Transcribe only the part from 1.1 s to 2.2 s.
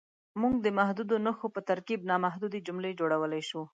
نښو په ترکیب